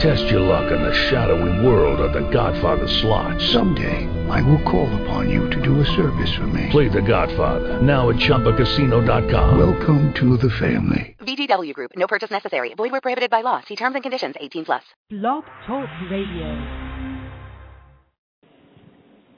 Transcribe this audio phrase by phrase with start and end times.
[0.00, 3.40] Test your luck in the shadowy world of The Godfather slot.
[3.40, 6.68] Someday, I will call upon you to do a service for me.
[6.70, 9.58] Play The Godfather now at ChumbaCasino.com.
[9.58, 11.16] Welcome to the family.
[11.20, 11.92] VGW Group.
[11.96, 12.74] No purchase necessary.
[12.74, 13.60] Void where prohibited by law.
[13.68, 14.34] See terms and conditions.
[14.38, 14.82] 18 plus.
[15.10, 16.90] Blog Talk Radio.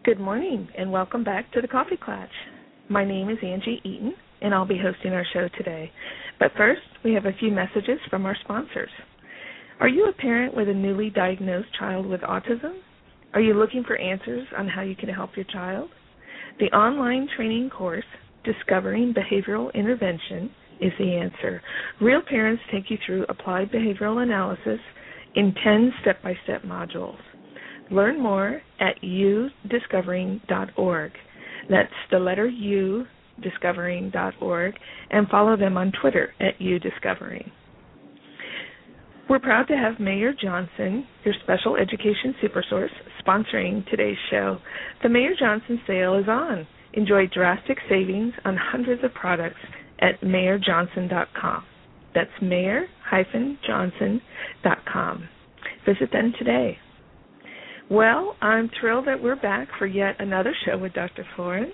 [0.04, 2.28] Good morning and welcome back to the Coffee Klatch.
[2.88, 5.92] My name is Angie Eaton and I'll be hosting our show today.
[6.38, 8.90] But first, we have a few messages from our sponsors.
[9.78, 12.80] Are you a parent with a newly diagnosed child with autism?
[13.34, 15.90] Are you looking for answers on how you can help your child?
[16.58, 18.06] The online training course,
[18.42, 21.60] Discovering Behavioral Intervention, is the answer.
[22.00, 24.80] Real parents take you through applied behavioral analysis
[25.34, 27.20] in 10 step by step modules.
[27.90, 31.12] Learn more at udiscovering.org.
[31.68, 33.04] That's the letter U,
[33.42, 34.74] discovering.org,
[35.10, 37.50] and follow them on Twitter at udiscovering.
[39.28, 42.90] We're proud to have Mayer-Johnson, your special education supersource,
[43.26, 44.58] sponsoring today's show.
[45.02, 46.64] The Mayer-Johnson sale is on.
[46.92, 49.58] Enjoy drastic savings on hundreds of products
[49.98, 51.64] at mayerjohnson.com.
[52.14, 55.28] That's mayer-johnson.com.
[55.84, 56.78] Visit them today.
[57.90, 61.26] Well, I'm thrilled that we're back for yet another show with Dr.
[61.36, 61.72] Florance.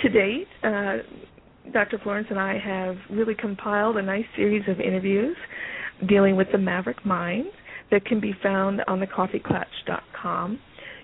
[0.00, 0.96] To date, uh,
[1.72, 1.98] Dr.
[1.98, 5.36] Florance and I have really compiled a nice series of interviews
[6.08, 7.46] dealing with the Maverick Mind
[7.90, 10.58] that can be found on thecoffeeklatch.com.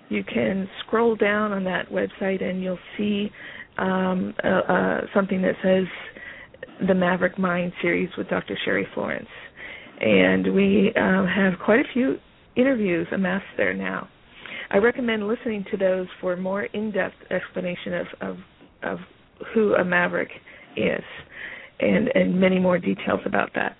[0.09, 3.29] You can scroll down on that website and you'll see
[3.77, 5.85] um, uh, uh, something that says
[6.87, 8.57] the Maverick Mind series with Dr.
[8.65, 9.27] Cheri Florance.
[10.01, 12.17] And we uh, have quite a few
[12.55, 14.07] interviews amassed there now.
[14.71, 18.37] I recommend listening to those for more in-depth explanation of, of,
[18.83, 18.97] of
[19.53, 20.29] who a maverick
[20.75, 21.03] is
[21.79, 23.75] and, and many more details about that.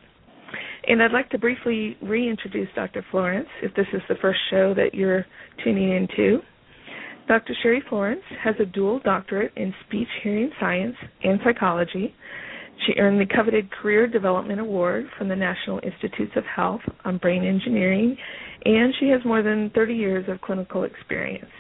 [0.90, 3.06] And I'd like to briefly reintroduce Dr.
[3.12, 5.24] Florance if this is the first show that you're
[5.64, 6.40] tuning into.
[7.28, 7.54] Dr.
[7.62, 12.16] Cheri Florance has a dual doctorate in speech hearing science and psychology.
[12.88, 17.44] She earned the coveted Career Development Award from the National Institutes of Health on brain
[17.46, 18.18] engineering,
[18.66, 21.52] and she has more than 30 years of clinical experience.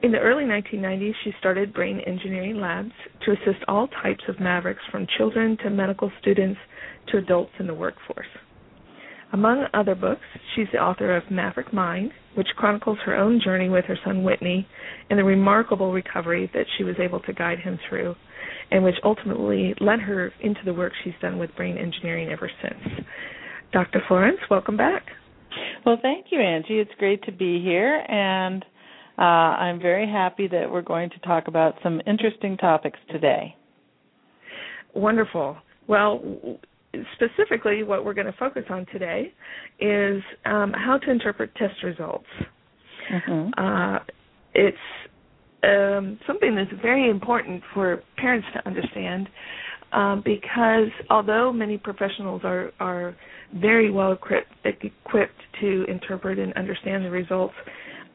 [0.00, 2.92] In the early 1990s, she started brain engineering labs
[3.24, 6.60] to assist all types of mavericks, from children to medical students
[7.08, 8.28] to adults in the workforce.
[9.32, 10.22] Among other books,
[10.54, 14.68] she's the author of Maverick Mind, which chronicles her own journey with her son Whitney
[15.10, 18.14] and the remarkable recovery that she was able to guide him through,
[18.70, 23.04] and which ultimately led her into the work she's done with brain engineering ever since.
[23.72, 24.00] Dr.
[24.08, 25.06] Florance, welcome back.
[25.84, 26.78] Well, thank you, Angie.
[26.78, 28.64] It's great to be here, and
[29.18, 33.54] uh, I'm very happy that we're going to talk about some interesting topics today.
[34.94, 35.56] Wonderful.
[35.88, 36.22] Well,
[37.14, 39.32] specifically, what we're going to focus on today
[39.80, 42.26] is um, how to interpret test results.
[43.12, 43.50] Mm-hmm.
[43.58, 43.98] Uh,
[44.54, 44.76] it's
[45.64, 49.28] um, something that's very important for parents to understand
[49.92, 53.16] um, because although many professionals are, are
[53.54, 57.54] very well equipped, equipped to interpret and understand the results,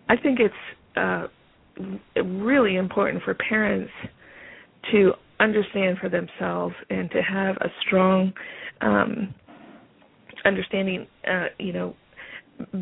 [0.09, 0.53] I think it's
[0.95, 1.27] uh,
[2.23, 3.91] really important for parents
[4.91, 8.33] to understand for themselves and to have a strong
[8.81, 9.33] um,
[10.45, 11.95] understanding, uh, you know,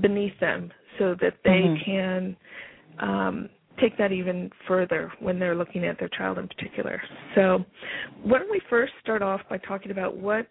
[0.01, 1.83] beneath them, so that they mm-hmm.
[1.85, 2.37] can
[2.99, 3.49] um,
[3.79, 7.01] take that even further when they're looking at their child in particular.
[7.35, 7.63] So,
[8.23, 10.47] why don't we first start off by talking about what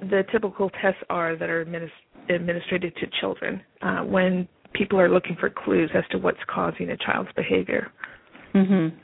[0.00, 5.36] the typical tests are that are administ- administered to children uh, when people are looking
[5.38, 7.90] for clues as to what's causing a child's behavior?
[8.54, 8.96] Mm-hmm.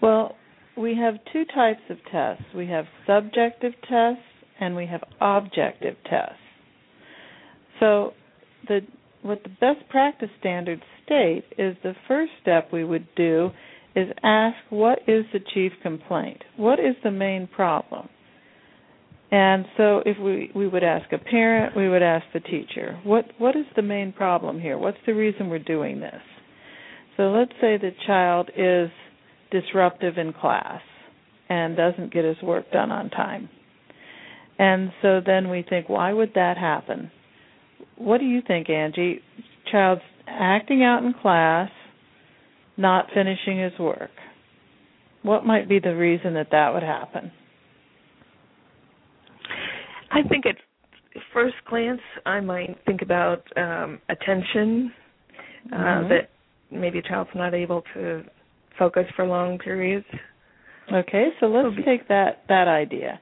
[0.00, 0.36] Well,
[0.76, 2.44] we have two types of tests.
[2.54, 4.22] We have subjective tests
[4.60, 6.36] and we have objective tests.
[7.80, 8.12] So
[8.68, 8.80] the
[9.22, 13.50] what the best practice standards state is the first step we would do
[13.94, 16.42] is ask what is the chief complaint?
[16.56, 18.08] What is the main problem?
[19.32, 23.24] And so if we we would ask a parent, we would ask the teacher, what
[23.38, 24.76] what is the main problem here?
[24.76, 26.20] What's the reason we're doing this?
[27.16, 28.90] So let's say the child is
[29.50, 30.82] disruptive in class
[31.48, 33.48] and doesn't get his work done on time.
[34.58, 37.10] And so then we think, why would that happen?
[37.96, 39.20] What do you think, Angie?
[39.70, 41.70] Child's acting out in class,
[42.76, 44.10] not finishing his work.
[45.22, 47.32] What might be the reason that that would happen?
[50.12, 50.56] I think at
[51.32, 54.92] first glance, I might think about um, attention,
[55.72, 56.08] uh, Mhm.
[56.08, 56.28] that
[56.70, 58.24] maybe a child's not able to
[58.78, 60.06] focus for long periods.
[60.92, 63.20] Okay, so let's take that that idea.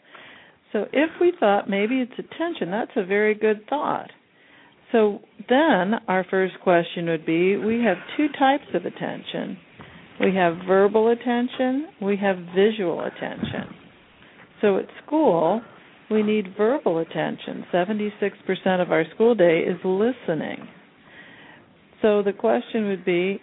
[0.73, 4.11] So if we thought maybe it's attention, that's a very good thought.
[4.93, 9.59] So then our first question would be we have two types of attention.
[10.21, 13.75] We have verbal attention, we have visual attention.
[14.61, 15.63] So at school,
[16.11, 17.65] we need verbal attention.
[17.73, 18.11] 76%
[18.83, 20.69] of our school day is listening.
[22.03, 23.41] So the question would be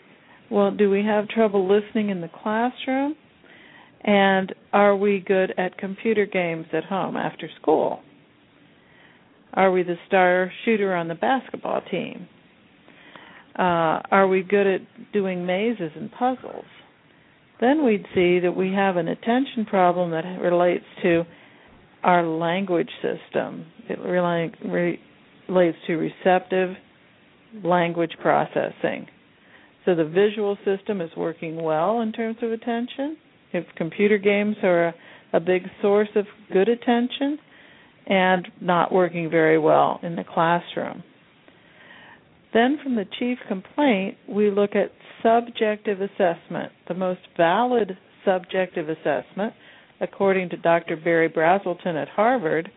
[0.49, 3.15] well, do we have trouble listening in the classroom?
[4.01, 7.99] And are we good at computer games at home after school?
[9.53, 12.27] Are we the star shooter on the basketball team?
[13.57, 14.81] Uh, are we good at
[15.11, 16.65] doing mazes and puzzles?
[17.59, 21.23] Then we'd see that we have an attention problem that relates to
[22.03, 23.65] our language system.
[23.89, 24.99] It rela- re-
[25.49, 26.75] relates to receptive
[27.63, 29.07] language processing.
[29.85, 33.17] So the visual system is working well in terms of attention.
[33.53, 34.95] If computer games are a,
[35.33, 37.39] a big source of good attention,
[38.07, 41.03] and not working very well in the classroom.
[42.53, 44.91] Then, from the chief complaint, we look at
[45.21, 49.53] subjective assessment, the most valid subjective assessment,
[50.01, 50.95] according to Dr.
[50.95, 52.71] Berry Brazelton at Harvard,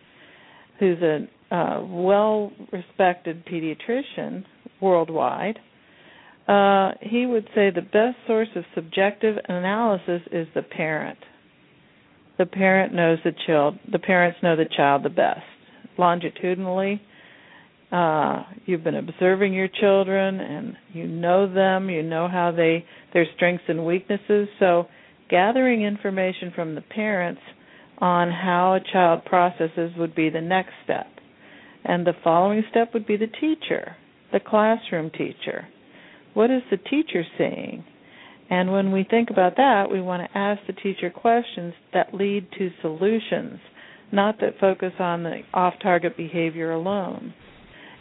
[0.79, 4.45] who's a uh, well respected pediatrician
[4.81, 5.59] worldwide.
[6.49, 11.19] Uh, he would say the best source of subjective analysis is the parent.
[12.39, 13.79] The parent knows the child.
[13.91, 15.43] The parents know the child the best.
[15.99, 17.03] Longitudinally,
[17.93, 21.91] uh, you've been observing your children, and you know them.
[21.91, 24.49] You know how they their strengths and weaknesses.
[24.59, 24.87] So,
[25.31, 27.41] gathering information from the parents
[27.99, 31.07] on how a child processes would be the next step,
[31.85, 33.97] and the following step would be the teacher,
[34.33, 35.69] the classroom teacher.
[36.35, 37.85] What is the teacher seeing?
[38.51, 42.49] And when we think about that, we want to ask the teacher questions that lead
[42.59, 43.61] to solutions,
[44.11, 47.33] not that focus on the off target behavior alone.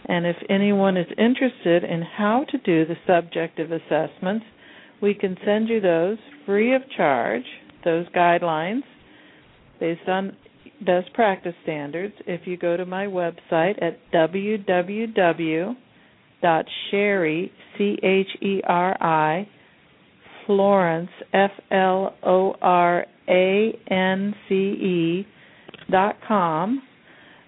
[0.05, 4.45] And if anyone is interested in how to do the subjective assessments,
[5.01, 7.43] we can send you those free of charge,
[7.83, 8.81] those guidelines
[9.79, 10.35] based on
[10.85, 15.75] best practice standards if you go to my website at www.cheri,
[17.77, 19.47] C H E R I,
[20.47, 25.27] Florance, F L O R A N C E
[25.91, 26.81] dot com.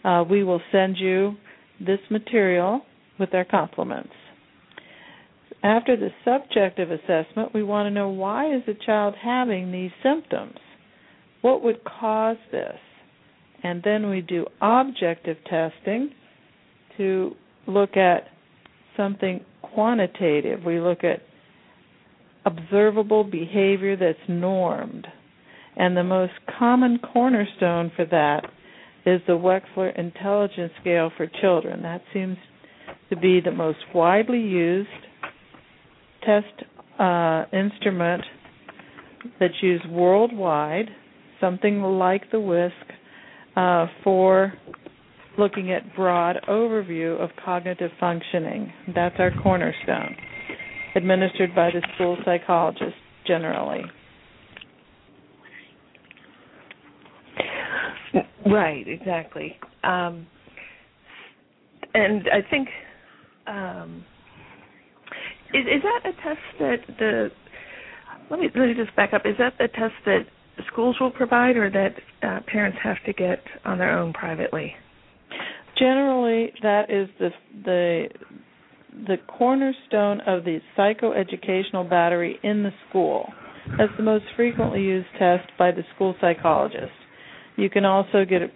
[0.04, 1.36] Uh, we will send you
[1.80, 2.82] this material
[3.20, 4.14] with our compliments.
[5.64, 10.58] After the subjective assessment, we want to know why is the child having these symptoms?
[11.42, 12.78] What would cause this?
[13.64, 16.12] And then we do objective testing
[16.98, 17.36] to
[17.68, 18.24] look at
[18.98, 20.64] something quantitative.
[20.64, 21.22] We look at
[22.46, 25.08] observable behavior that's normed.
[25.76, 28.46] And the most common cornerstone for that
[29.06, 31.84] is the Wechsler Intelligence Scale for Children.
[31.84, 32.38] That seems
[33.10, 34.90] to be the most widely used
[36.26, 36.64] test
[37.00, 38.24] uh, instrument
[39.40, 40.90] that's used worldwide,
[41.40, 42.72] something like the WISC,
[43.56, 44.54] uh, for
[45.38, 48.72] looking at broad overview of cognitive functioning.
[48.94, 50.16] That's our cornerstone,
[50.96, 53.82] administered by the school psychologist generally.
[58.46, 59.56] Right, exactly.
[59.84, 60.28] Um,
[61.94, 62.68] and I think
[63.48, 64.04] um,
[65.54, 67.32] is, is that a test that the
[68.30, 69.24] let me let me just back up.
[69.26, 70.22] Is that the test that
[70.72, 74.74] schools will provide, or that uh, parents have to get on their own privately?
[75.78, 77.30] Generally, that is the
[77.66, 78.08] the
[79.08, 83.32] the cornerstone of the psychoeducational battery in the school.
[83.78, 86.92] That's the most frequently used test by the school psychologist.
[87.58, 88.48] You can also get a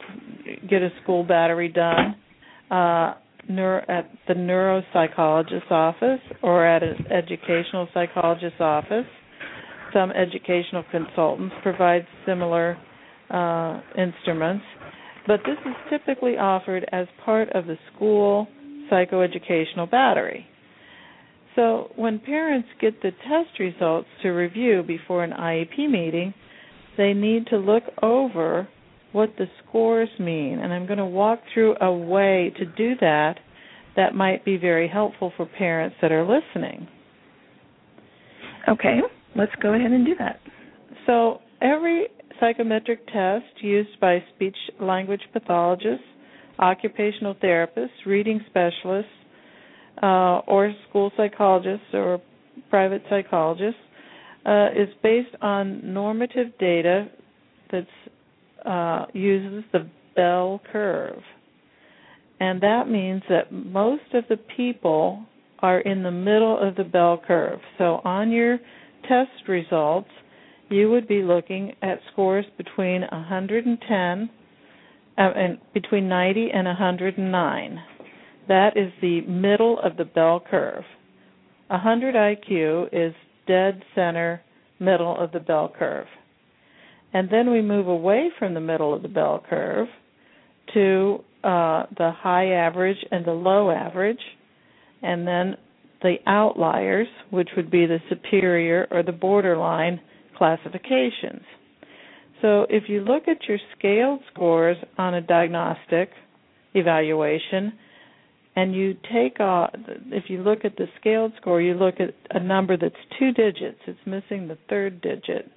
[0.68, 2.16] get a school battery done
[2.72, 3.14] uh,
[3.50, 9.06] neuro, at the neuropsychologist's office or at an educational psychologist's office.
[9.94, 12.78] Some educational consultants provide similar
[13.30, 14.66] uh, instruments,
[15.28, 18.48] but this is typically offered as part of the school
[18.92, 20.46] psychoeducational battery.
[21.56, 26.34] So when parents get the test results to review before an IEP meeting,
[26.98, 28.68] they need to look over
[29.16, 30.60] what the scores mean.
[30.60, 33.36] And I'm going to walk through a way to do that
[33.96, 36.88] that might be very helpful for parents that are listening.
[38.68, 39.00] Okay,
[39.36, 40.40] let's go ahead and do that.
[41.06, 42.08] So, every
[42.40, 46.04] psychometric test used by speech language pathologists
[46.60, 49.12] occupational therapists, reading specialists,
[50.02, 52.22] uh, or school psychologists or
[52.70, 53.80] private psychologists,
[54.46, 57.08] uh, is based on normative data
[57.72, 57.86] that
[58.66, 61.22] uh, uses the bell curve.
[62.40, 65.24] And that means that most of the people
[65.60, 67.60] are in the middle of the bell curve.
[67.78, 68.60] So on your
[69.08, 70.10] test results,
[70.70, 74.30] you would be looking at scores between 110
[75.18, 77.80] uh, and between 90 and 109.
[78.48, 80.84] That is the middle of the bell curve.
[81.68, 83.14] 100 IQ is
[83.48, 84.42] dead center
[84.80, 86.08] middle of the bell curve.
[87.16, 89.88] And then we move away from the middle of the bell curve
[90.74, 94.20] to uh, the high average and the low average,
[95.02, 95.56] and then
[96.02, 100.02] the outliers, which would be the superior or the borderline
[100.38, 101.44] classifications.
[102.42, 106.10] So if you look at your scaled scores on a diagnostic
[106.74, 107.72] evaluation,
[108.58, 109.70] and you take off,
[110.12, 113.80] if you look at the scaled score, you look at a number that's two digits,
[113.88, 115.50] it's missing the third digit.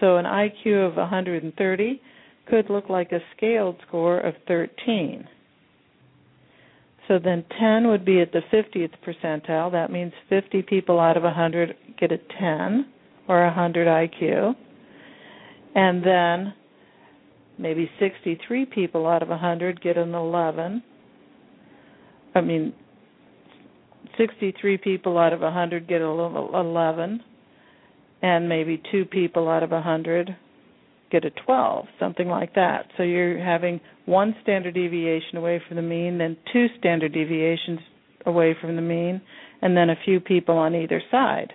[0.00, 2.00] So an IQ of 130
[2.48, 5.26] could look like a scaled score of 13.
[7.08, 9.70] So then 10 would be at the 50th percentile.
[9.70, 12.86] That means 50 people out of 100 get a 10
[13.28, 14.54] or a 100 IQ.
[15.74, 16.54] And then
[17.58, 20.82] maybe 63 people out of 100 get an 11.
[22.34, 22.74] I mean,
[24.18, 27.22] 63 people out of 100 get a 11,
[28.22, 30.36] and maybe two people out of a 100
[31.10, 32.86] get a 12, something like that.
[32.96, 37.80] So you're having one standard deviation away from the mean, then two standard deviations
[38.24, 39.20] away from the mean,
[39.62, 41.52] and then a few people on either side.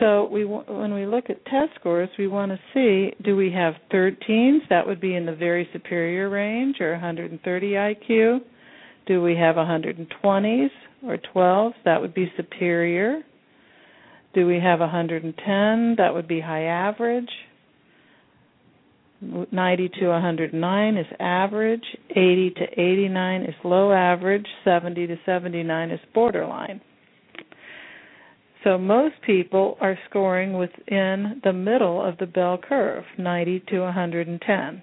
[0.00, 3.74] So we when we look at test scores, we want to see do we have
[3.92, 4.68] 13s?
[4.68, 8.40] That would be in the very superior range, or 130 IQ.
[9.06, 10.70] Do we have 120s
[11.06, 11.74] or 12s?
[11.84, 13.22] That would be superior.
[14.34, 15.94] Do we have 110?
[15.96, 17.30] That would be high average.
[19.22, 21.84] 90 to 109 is average.
[22.10, 24.46] 80 to 89 is low average.
[24.64, 26.80] 70 to 79 is borderline.
[28.64, 34.82] So most people are scoring within the middle of the bell curve, 90 to 110.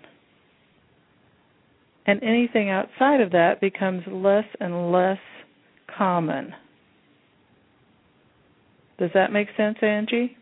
[2.06, 5.18] And anything outside of that becomes less and less
[5.98, 6.54] common.
[9.02, 10.38] Does that make sense, Angie?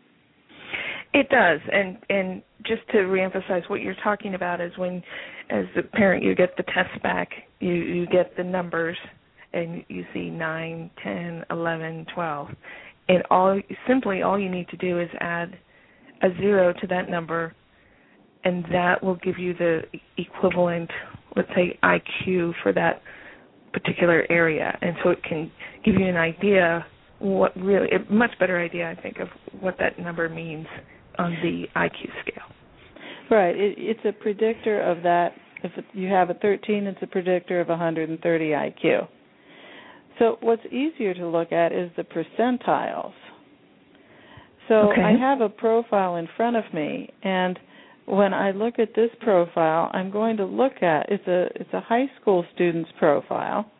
[1.14, 5.02] It does, and and just to reemphasize what you're talking about is when,
[5.48, 8.98] as a parent, you get the test back, you you get the numbers,
[9.54, 12.48] and you see nine, ten, eleven, twelve,
[13.08, 15.58] and all simply all you need to do is add
[16.22, 17.54] a zero to that number
[18.44, 19.80] and that will give you the
[20.18, 20.90] equivalent
[21.34, 23.00] let's say IQ for that
[23.72, 24.76] particular area.
[24.82, 25.50] And so it can
[25.84, 26.84] give you an idea
[27.20, 29.28] what really a much better idea I think of
[29.60, 30.66] what that number means
[31.18, 32.44] on the IQ scale.
[33.30, 37.60] Right, it, it's a predictor of that if you have a 13 it's a predictor
[37.60, 39.08] of 130 IQ.
[40.18, 43.12] So what's easier to look at is the percentiles.
[44.68, 45.02] So okay.
[45.02, 47.58] I have a profile in front of me and
[48.06, 51.80] when I look at this profile, I'm going to look at it's a it's a
[51.80, 53.70] high school student's profile.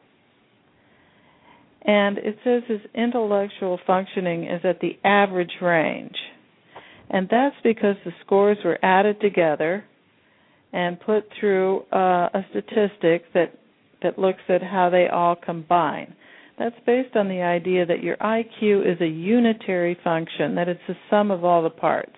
[1.83, 6.17] And it says his intellectual functioning is at the average range.
[7.09, 9.85] And that's because the scores were added together
[10.73, 13.55] and put through uh, a statistic that
[14.03, 16.15] that looks at how they all combine.
[16.59, 20.95] That's based on the idea that your IQ is a unitary function, that it's the
[21.11, 22.17] sum of all the parts.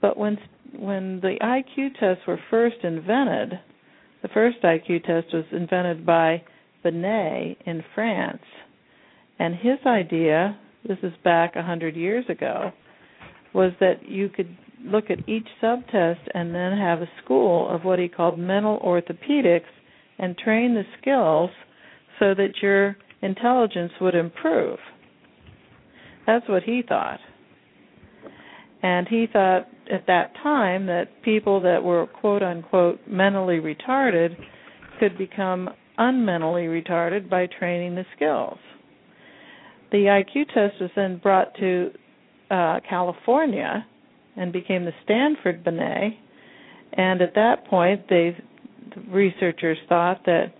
[0.00, 0.38] But when
[0.78, 3.58] when the IQ tests were first invented,
[4.22, 6.42] the first IQ test was invented by
[6.82, 8.42] Binet in France.
[9.38, 12.72] And his idea, this is back a 100 years ago,
[13.54, 17.98] was that you could look at each subtest and then have a school of what
[17.98, 19.62] he called mental orthopedics
[20.18, 21.50] and train the skills
[22.18, 24.78] so that your intelligence would improve.
[26.26, 27.18] That's what he thought.
[28.82, 34.36] And he thought at that time that people that were quote unquote mentally retarded
[34.98, 38.58] could become unmentally retarded by training the skills.
[39.92, 41.90] The IQ test was then brought to
[42.50, 43.86] uh, California
[44.36, 46.14] and became the Stanford Binet.
[46.92, 48.36] And at that point, they
[48.94, 50.52] the researchers thought that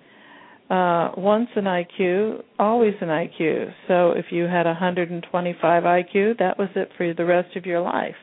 [0.71, 3.73] uh, once an IQ, always an IQ.
[3.89, 8.15] So if you had 125 IQ, that was it for the rest of your life.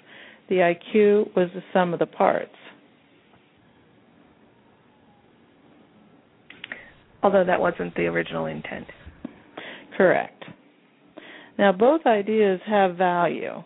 [0.48, 2.56] The IQ was the sum of the parts.
[7.27, 8.88] Although that wasn't the original intent.
[9.98, 10.46] Correct.
[11.57, 13.63] Now, both ideas have value.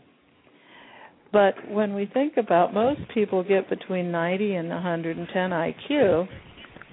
[1.32, 6.28] But when we think about most people get between 90 and 110 IQ.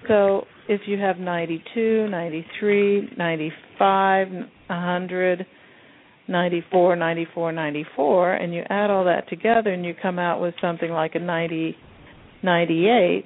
[0.08, 5.46] So if you have 92, 93, 95, 100,
[6.28, 10.90] 94, 94, 94, and you add all that together and you come out with something
[10.90, 11.74] like a 90,
[12.42, 13.24] 98,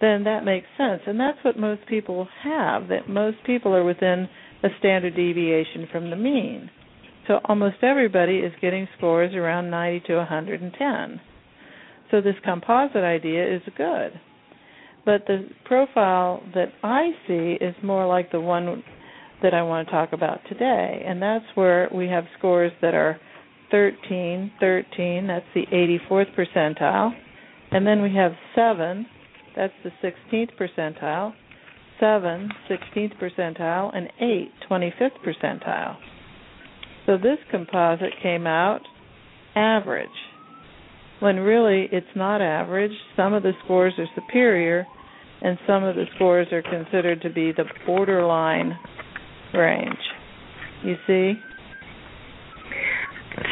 [0.00, 1.02] then that makes sense.
[1.06, 4.28] And that's what most people have, that most people are within
[4.62, 6.70] a standard deviation from the mean.
[7.26, 11.20] So almost everybody is getting scores around 90 to 110.
[12.10, 14.12] So this composite idea is good.
[15.04, 18.82] But the profile that I see is more like the one
[19.42, 23.18] that I want to talk about today, and that's where we have scores that are
[23.70, 25.66] 13, 13, that's the
[26.10, 27.12] 84th percentile,
[27.70, 29.06] and then we have 7,
[29.56, 31.32] that's the 16th percentile,
[31.98, 35.96] 7, 16th percentile, and 8, 25th percentile.
[37.06, 38.80] So this composite came out
[39.54, 40.08] average,
[41.20, 42.92] when really it's not average.
[43.16, 44.86] Some of the scores are superior,
[45.40, 48.76] and some of the scores are considered to be the borderline
[49.54, 49.96] range.
[50.84, 51.32] You see?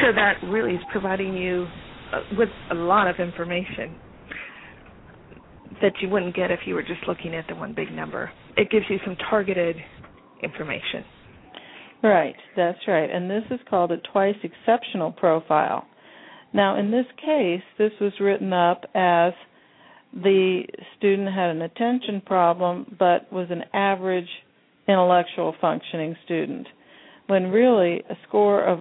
[0.03, 1.67] So that really is providing you
[2.13, 3.95] uh, with a lot of information
[5.85, 8.33] that you wouldn't get if you were just looking at the one big number.
[8.57, 9.77] It gives you some targeted
[10.43, 11.05] information.
[12.03, 13.11] Right, that's right.
[13.11, 15.87] And this is called a twice exceptional profile.
[16.55, 19.35] Now, in this case, this was written up as
[20.15, 20.63] the
[20.97, 24.29] student had an attention problem but was an average
[24.89, 26.67] intellectual functioning student,
[27.27, 28.81] when really a score of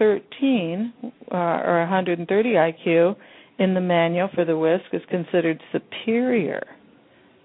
[0.00, 0.92] 13
[1.30, 3.14] uh, or 130 IQ
[3.62, 6.62] in the manual for the WISC is considered superior,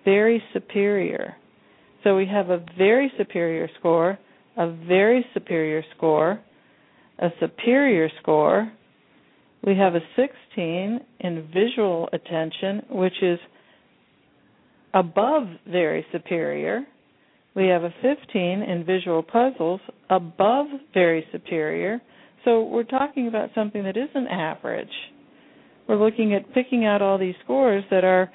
[0.04, 1.36] very superior.
[2.04, 4.18] So we have a very superior score,
[4.58, 6.39] a very superior score,
[7.20, 8.72] a superior score.
[9.63, 13.38] We have a 16 in visual attention, which is
[14.96, 16.82] above very superior.
[17.56, 20.65] We have a 15 in visual puzzles, above
[20.96, 22.02] very superior.
[22.44, 24.88] So we're talking about something that isn't average.
[25.88, 28.32] We're looking at picking out all these scores that are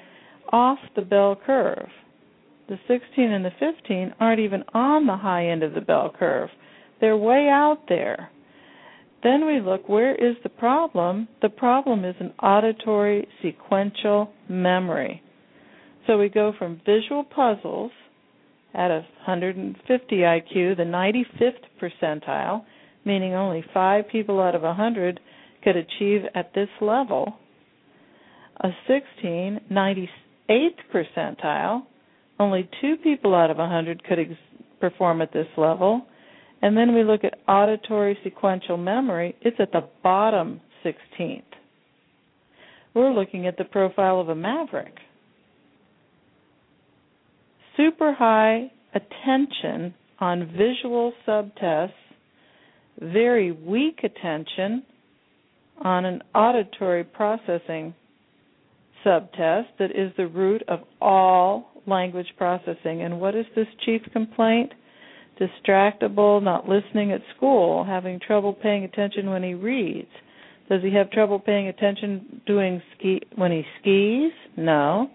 [0.52, 1.88] off the bell curve.
[2.68, 6.48] The 16 and the 15 aren't even on the high end of the bell curve.
[7.00, 8.30] They're way out there.
[9.22, 11.28] Then we look, where is the problem?
[11.42, 15.22] The problem is an auditory sequential memory.
[16.06, 17.92] So we go from visual puzzles
[18.74, 22.64] at a 150 IQ, the 95th percentile,
[23.04, 25.20] meaning only five people out of a 100
[25.62, 27.34] could achieve at this level.
[28.62, 30.08] A 16, 98th
[30.94, 31.82] percentile,
[32.38, 34.30] only two people out of 100 could ex-
[34.80, 36.06] perform at this level.
[36.60, 41.42] And then we look at auditory sequential memory, it's at the bottom 16th.
[42.94, 44.94] We're looking at the profile of a maverick
[47.76, 51.92] super high attention on visual subtests,
[53.00, 54.82] very weak attention
[55.82, 57.94] on an auditory processing
[59.04, 63.02] subtest that is the root of all language processing.
[63.02, 64.72] And what is this chief complaint?
[65.40, 70.10] Distractible, not listening at school, having trouble paying attention when he reads.
[70.68, 74.32] Does he have trouble paying attention doing ski when he skis?
[74.56, 75.10] No.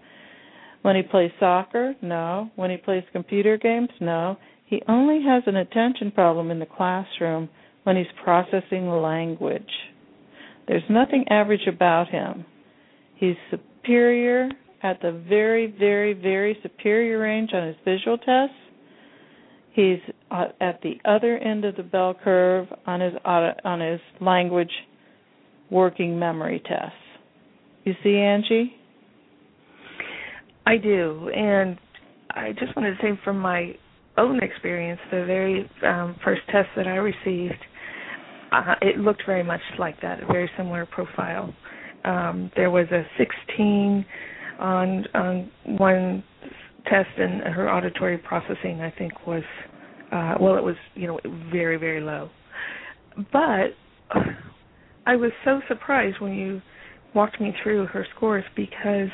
[0.82, 1.94] When he plays soccer?
[2.02, 2.50] No.
[2.56, 3.88] When he plays computer games?
[4.00, 4.36] No.
[4.66, 7.48] He only has an attention problem in the classroom
[7.84, 9.62] when he's processing language.
[10.66, 12.44] There's nothing average about him.
[13.16, 13.36] He's
[13.88, 14.48] superior
[14.82, 18.54] at the very, very, very superior range on his visual tests.
[19.72, 19.98] He's
[20.30, 24.70] uh, at the other end of the bell curve on his on his language
[25.70, 26.96] working memory tests.
[27.84, 28.74] You see, Angie?
[30.66, 31.78] I do, and
[32.30, 33.74] I just wanted to say from my
[34.18, 37.54] own experience, the very um, first test that I received,
[38.52, 41.54] uh, it looked very much like that, a very similar profile.
[42.08, 44.04] Um, there was a 16
[44.58, 46.24] on on one
[46.84, 49.42] test, and her auditory processing, I think, was
[50.10, 51.20] uh, well, it was you know
[51.52, 52.30] very very low.
[53.32, 53.74] But
[55.06, 56.62] I was so surprised when you
[57.14, 59.10] walked me through her scores because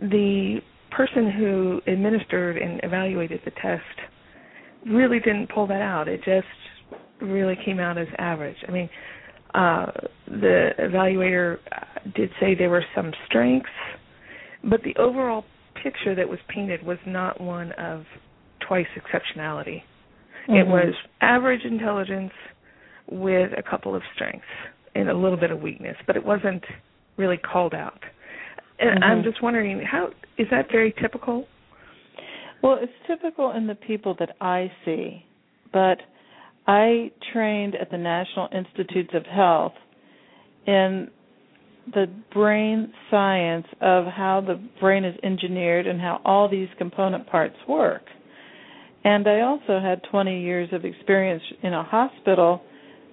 [0.00, 0.60] the
[0.90, 3.82] person who administered and evaluated the test
[4.86, 6.08] really didn't pull that out.
[6.08, 6.46] It just
[7.20, 8.56] really came out as average.
[8.66, 8.88] I mean,
[9.54, 9.86] uh,
[10.26, 11.58] the evaluator
[12.14, 13.68] did say there were some strengths,
[14.64, 15.44] but the overall
[15.82, 18.04] picture that was painted was not one of
[18.66, 19.82] twice exceptionality.
[20.48, 20.54] Mm-hmm.
[20.54, 22.32] It was average intelligence
[23.10, 24.46] with a couple of strengths
[24.94, 26.64] and a little bit of weakness, but it wasn't
[27.16, 28.02] really called out.
[28.78, 29.06] And Mhm.
[29.06, 31.48] I'm just wondering, how is that very typical?
[32.62, 35.24] Well, it's typical in the people that I see,
[35.72, 36.00] but
[36.68, 39.72] I trained at the National Institutes of Health
[40.66, 41.08] in
[41.94, 47.56] the brain science of how the brain is engineered and how all these component parts
[47.66, 48.02] work.
[49.02, 52.60] And I also had 20 years of experience in a hospital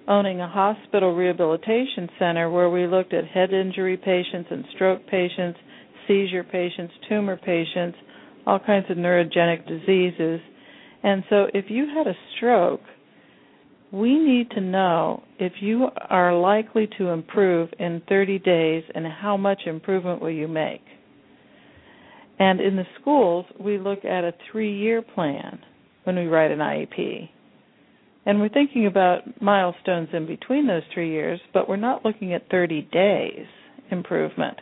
[0.06, 5.58] owning a hospital rehabilitation center where we looked at head injury patients and stroke patients,
[6.06, 7.96] seizure patients, tumor patients,
[8.46, 10.40] all kinds of neurogenic diseases.
[11.02, 12.82] And so if you had a stroke,
[13.92, 19.36] we need to know if you are likely to improve in 30 days and how
[19.36, 20.82] much improvement will you make.
[22.38, 25.60] And in the schools, we look at a three year plan
[26.04, 27.30] when we write an IEP.
[28.26, 32.50] And we're thinking about milestones in between those three years, but we're not looking at
[32.50, 33.46] 30 days
[33.90, 34.58] improvement.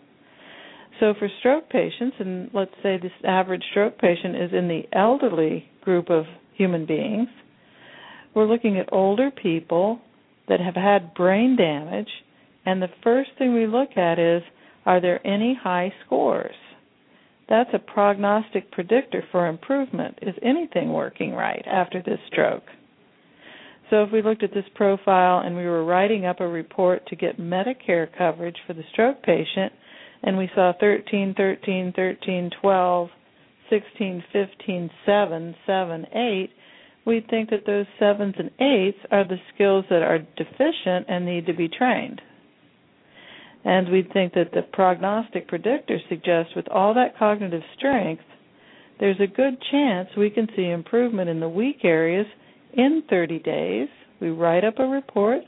[1.00, 5.64] So for stroke patients, and let's say this average stroke patient is in the elderly
[5.82, 6.24] group of
[6.56, 7.28] human beings,
[8.34, 10.00] we're looking at older people
[10.48, 12.08] that have had brain damage,
[12.66, 14.42] and the first thing we look at is
[14.86, 16.54] are there any high scores?
[17.48, 20.18] That's a prognostic predictor for improvement.
[20.22, 22.64] Is anything working right after this stroke?
[23.90, 27.16] So if we looked at this profile and we were writing up a report to
[27.16, 29.72] get Medicare coverage for the stroke patient,
[30.22, 33.08] and we saw 13, 13, 13, 12,
[33.70, 36.50] 16, 15, 7, 7, 8,
[37.06, 41.46] we'd think that those sevens and eights are the skills that are deficient and need
[41.46, 42.20] to be trained.
[43.64, 48.22] And we'd think that the prognostic predictor suggests with all that cognitive strength,
[49.00, 52.26] there's a good chance we can see improvement in the weak areas
[52.74, 53.88] in 30 days.
[54.20, 55.40] We write up a report,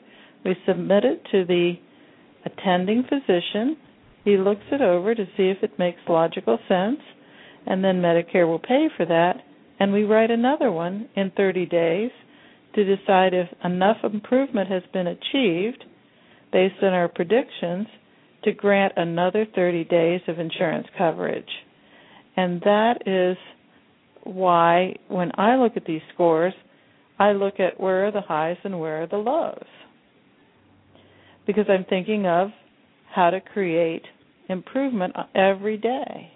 [0.44, 1.74] we submit it to the
[2.44, 3.76] attending physician.
[4.24, 7.00] He looks it over to see if it makes logical sense,
[7.66, 9.36] and then Medicare will pay for that.
[9.78, 12.10] And we write another one in 30 days
[12.74, 15.84] to decide if enough improvement has been achieved
[16.52, 17.86] based on our predictions
[18.44, 21.48] to grant another 30 days of insurance coverage.
[22.36, 23.36] And that is
[24.24, 26.52] why when I look at these scores,
[27.18, 29.64] I look at where are the highs and where are the lows.
[31.46, 32.50] Because I'm thinking of
[33.14, 34.02] how to create
[34.48, 36.30] improvement every day.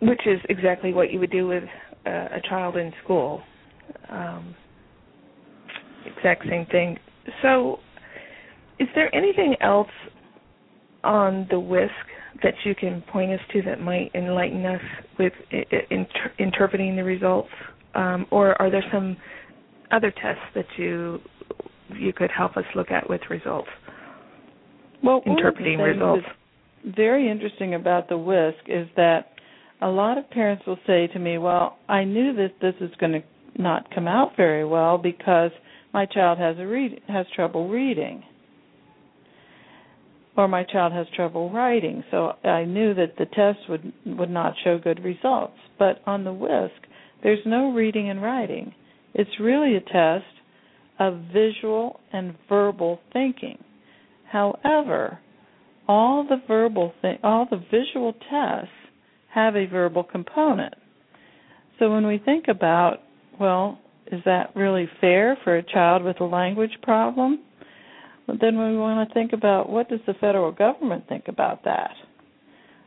[0.00, 1.64] Which is exactly what you would do with
[2.06, 3.42] uh, a child in school.
[4.08, 4.54] Um,
[6.16, 6.98] exact same thing.
[7.42, 7.78] So,
[8.78, 9.88] is there anything else
[11.04, 11.90] on the WISC
[12.42, 14.80] that you can point us to that might enlighten us
[15.18, 15.32] with
[15.90, 17.50] inter- interpreting the results,
[17.94, 19.16] um, or are there some
[19.90, 21.18] other tests that you
[21.98, 23.68] you could help us look at with results?
[25.02, 26.26] Well, interpreting one of the results.
[26.96, 29.32] Very interesting about the WISC is that
[29.82, 33.12] a lot of parents will say to me, "Well, I knew that this is going
[33.12, 33.22] to
[33.60, 35.50] not come out very well because
[35.92, 38.24] my child has a read has trouble reading."
[40.36, 42.02] or my child has trouble writing.
[42.10, 45.58] So I knew that the test would would not show good results.
[45.78, 46.70] But on the WISC,
[47.22, 48.74] there's no reading and writing.
[49.14, 50.24] It's really a test
[50.98, 53.58] of visual and verbal thinking.
[54.30, 55.18] However,
[55.88, 58.70] all the verbal thi- all the visual tests
[59.32, 60.74] have a verbal component.
[61.78, 62.98] So when we think about,
[63.38, 63.78] well,
[64.10, 67.40] is that really fair for a child with a language problem?
[68.26, 71.92] But then we want to think about what does the federal government think about that?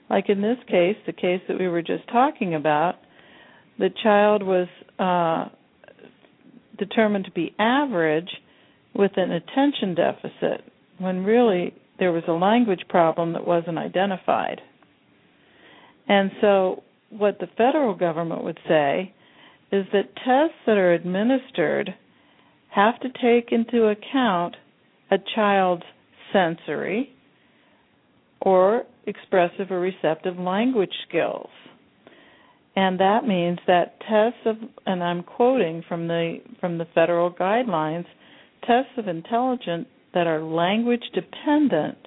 [0.10, 2.96] Like in this case, the case that we were just talking about,
[3.80, 4.68] the child was
[5.00, 5.50] uh,
[6.78, 8.30] determined to be average
[8.94, 14.62] with an attention deficit when really there was a language problem that wasn't identified.
[16.08, 19.14] And so, what the federal government would say
[19.72, 21.94] is that tests that are administered
[22.70, 24.56] have to take into account
[25.12, 25.84] a child's
[26.32, 27.10] sensory
[28.42, 31.50] or expressive or receptive language skills.
[32.76, 38.06] And that means that tests of and I'm quoting from the from the federal guidelines,
[38.62, 41.98] tests of intelligence that are language dependent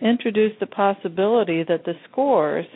[0.00, 2.66] introduce the possibility that the scores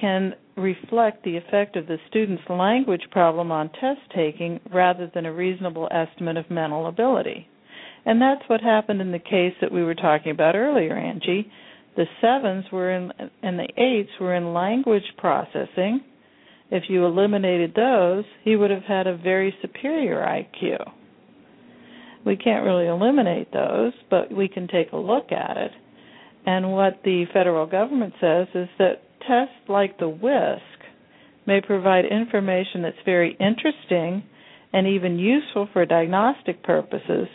[0.00, 5.32] can reflect the effect of the student's language problem on test taking rather than a
[5.32, 7.46] reasonable estimate of mental ability.
[8.04, 11.50] And that's what happened in the case that we were talking about earlier, Angie.
[11.96, 16.00] The sevens were in, and the eights were in language processing.
[16.70, 20.90] If you eliminated those, he would have had a very superior IQ.
[22.24, 25.72] We can't really eliminate those, but we can take a look at it.
[26.46, 30.60] And what the federal government says is that tests like the WISC
[31.46, 34.22] may provide information that's very interesting
[34.72, 37.26] and even useful for diagnostic purposes,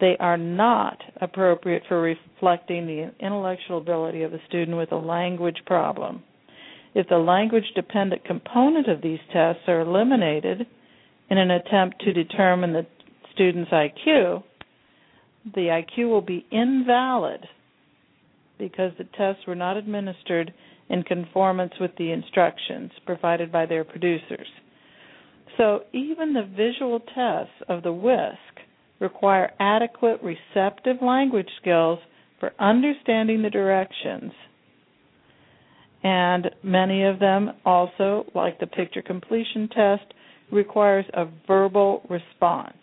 [0.00, 5.58] they are not appropriate for reflecting the intellectual ability of a student with a language
[5.66, 6.22] problem.
[6.94, 10.66] If the language dependent component of these tests are eliminated
[11.30, 12.86] in an attempt to determine the
[13.34, 14.42] student's IQ,
[15.54, 17.46] the IQ will be invalid
[18.58, 20.52] because the tests were not administered
[20.90, 24.46] in conformance with the instructions provided by their producers.
[25.56, 28.36] So even the visual tests of the WISC
[29.00, 31.98] require adequate receptive language skills
[32.40, 34.32] for understanding the directions.
[36.02, 40.14] And many of them also, like the picture completion test,
[40.52, 42.76] requires a verbal response.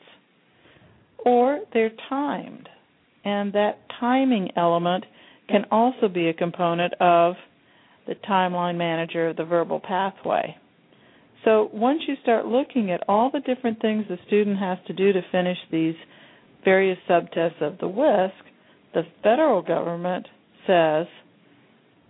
[1.25, 2.67] Or they're timed.
[3.23, 5.05] And that timing element
[5.49, 7.35] can also be a component of
[8.07, 10.55] the timeline manager of the verbal pathway.
[11.43, 15.13] So once you start looking at all the different things the student has to do
[15.13, 15.95] to finish these
[16.63, 18.33] various subtests of the WISC,
[18.93, 20.27] the federal government
[20.65, 21.05] says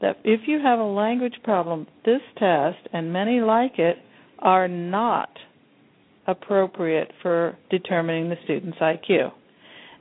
[0.02, 3.98] that if you have a language problem, this test and many like it
[4.40, 5.30] are not
[6.28, 9.32] appropriate for determining the student's IQ.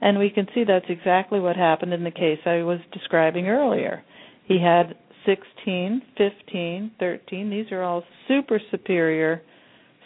[0.00, 4.04] And we can see that's exactly what happened in the case I was describing earlier.
[4.46, 7.50] He had 16, 15, 13.
[7.50, 9.42] These are all super superior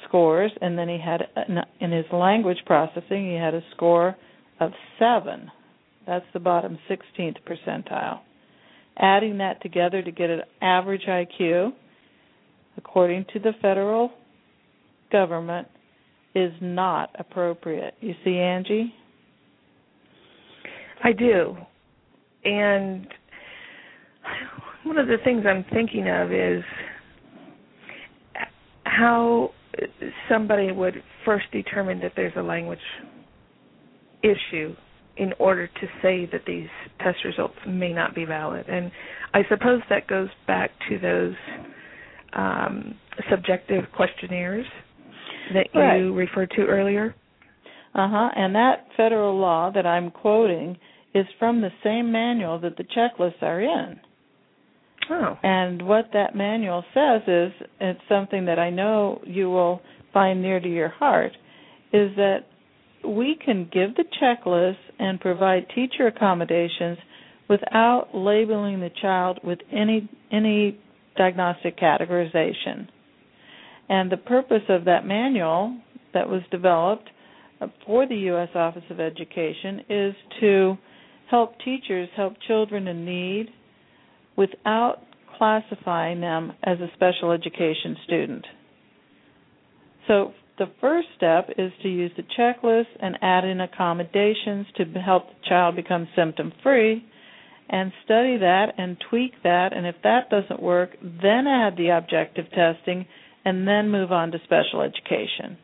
[0.07, 0.53] scores.
[0.61, 1.23] And then he had,
[1.81, 4.17] in his language processing, he had a score
[4.61, 5.51] of 7.
[6.07, 8.21] That's the bottom 16th percentile.
[8.99, 11.73] Adding that together to get an average IQ,
[12.77, 14.11] according to the federal
[15.13, 15.69] government,
[16.35, 17.95] is not appropriate.
[18.01, 18.93] You see, Angie?
[21.03, 21.57] I do.
[22.45, 23.07] And
[24.89, 26.65] one of the things I'm thinking of is
[28.85, 29.51] how
[30.29, 32.79] somebody would first determine that there's a language
[34.23, 34.75] issue
[35.17, 36.69] in order to say that these
[37.01, 38.67] test results may not be valid.
[38.69, 38.91] And
[39.35, 41.35] I suppose that goes back to those
[42.33, 42.95] um,
[43.31, 44.67] subjective questionnaires
[45.55, 45.99] that right.
[45.99, 47.15] you referred to earlier.
[47.95, 48.31] Uh huh.
[48.37, 50.79] And that federal law that I'm quoting
[51.15, 54.01] is from the same manual that the checklists are in.
[55.43, 59.81] And what that manual says is it's something that I know you will
[60.13, 61.33] find near to your heart
[61.93, 62.41] is that
[63.05, 66.99] we can give the checklist and provide teacher accommodations
[67.49, 70.79] without labeling the child with any any
[71.17, 72.89] diagnostic categorization.
[73.89, 75.79] And the purpose of that manual
[76.13, 77.09] that was developed
[77.87, 78.51] for the U.S.
[78.55, 80.77] Office of Education is to
[81.31, 83.49] help teachers help children in need
[84.39, 84.99] without
[85.37, 88.47] classifying them as a special education student.
[90.07, 95.27] So the first step is to use the checklist and add in accommodations to help
[95.29, 97.05] the child become symptom free
[97.69, 102.47] and study that and tweak that and if that doesn't work then add the objective
[102.55, 103.05] testing
[103.45, 105.59] and then move on to special education.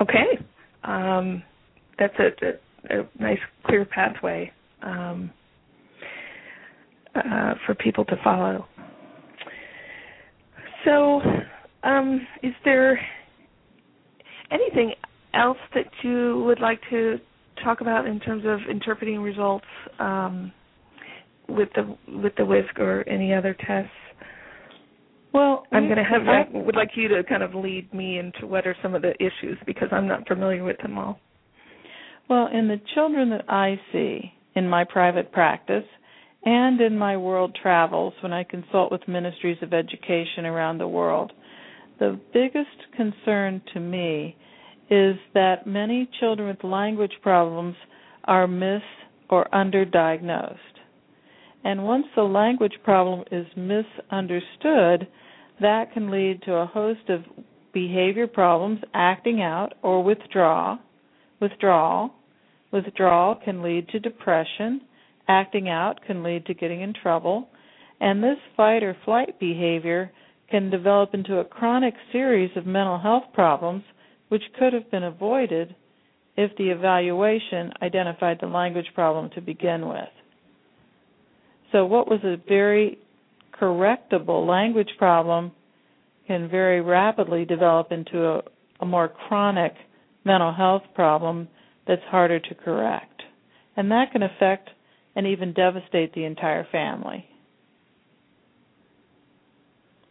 [0.00, 0.38] Okay.
[0.84, 1.42] Um,
[1.98, 4.50] that's it a, nice clear pathway
[4.82, 5.30] um,
[7.14, 8.66] uh, for people to follow.
[10.84, 11.20] So,
[11.82, 13.00] um, is there
[14.50, 14.94] anything
[15.34, 17.18] else that you would like to
[17.62, 19.66] talk about in terms of interpreting results
[19.98, 20.52] um,
[21.48, 23.90] with the with the WISC or any other tests?
[25.32, 28.46] Well, I'm going to have I would like you to kind of lead me into
[28.46, 31.20] what are some of the issues because I'm not familiar with them all.
[32.28, 35.84] Well, in the children that I see in my private practice
[36.44, 41.32] and in my world travels when I consult with ministries of education around the world,
[41.98, 44.36] the biggest concern to me
[44.90, 47.76] is that many children with language problems
[48.24, 48.82] are mis
[49.30, 50.56] or underdiagnosed.
[51.64, 55.08] And once the language problem is misunderstood,
[55.60, 57.24] that can lead to a host of
[57.72, 60.78] behavior problems, acting out or withdraw,
[61.40, 62.10] withdrawal.
[62.70, 64.82] Withdrawal can lead to depression.
[65.28, 67.48] Acting out can lead to getting in trouble.
[68.00, 70.10] And this fight or flight behavior
[70.50, 73.82] can develop into a chronic series of mental health problems
[74.28, 75.74] which could have been avoided
[76.36, 80.08] if the evaluation identified the language problem to begin with.
[81.72, 82.98] So, what was a very
[83.60, 85.52] correctable language problem
[86.26, 88.42] can very rapidly develop into a,
[88.80, 89.74] a more chronic
[90.24, 91.48] mental health problem
[91.88, 93.22] that's harder to correct.
[93.76, 94.70] And that can affect
[95.16, 97.24] and even devastate the entire family.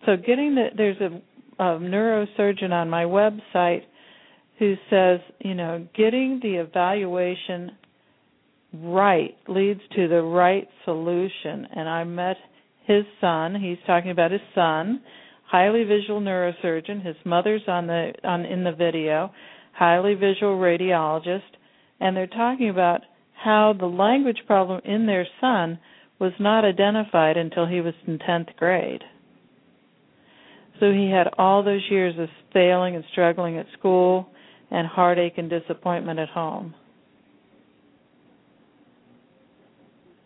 [0.05, 1.21] So, getting the, there's a,
[1.63, 3.83] a neurosurgeon on my website
[4.59, 7.71] who says, you know, getting the evaluation
[8.73, 11.67] right leads to the right solution.
[11.75, 12.37] And I met
[12.85, 13.55] his son.
[13.55, 15.01] He's talking about his son,
[15.45, 17.05] highly visual neurosurgeon.
[17.05, 19.31] His mother's on the on in the video,
[19.73, 21.41] highly visual radiologist,
[21.99, 23.01] and they're talking about
[23.33, 25.79] how the language problem in their son
[26.19, 29.03] was not identified until he was in 10th grade.
[30.79, 34.27] So he had all those years of failing and struggling at school
[34.69, 36.75] and heartache and disappointment at home.